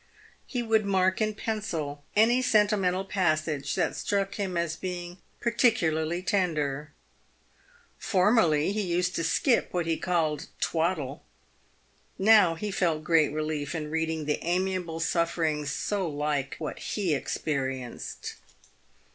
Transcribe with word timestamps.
He 0.47 0.63
would 0.63 0.83
mark 0.83 1.21
in 1.21 1.35
pencil 1.35 2.03
any 2.15 2.41
sentimental 2.41 3.05
passage 3.05 3.75
that 3.75 3.95
struck 3.95 4.33
him 4.33 4.57
as 4.57 4.75
being 4.75 5.19
particularly 5.39 6.23
tender. 6.23 6.89
Formerly, 7.99 8.71
he 8.71 8.81
used 8.81 9.13
to 9.17 9.23
skip 9.23 9.67
what 9.71 9.85
he 9.85 9.97
called" 9.97 10.47
twaddle." 10.59 11.21
Now, 12.17 12.55
he 12.55 12.71
felt 12.71 13.03
great 13.03 13.31
relief 13.31 13.75
in 13.75 13.91
reading 13.91 14.25
the 14.25 14.39
amiable 14.43 14.99
sufferings 14.99 15.69
so 15.69 16.09
like 16.09 16.55
what 16.57 16.79
he 16.79 17.13
experienced. 17.13 18.37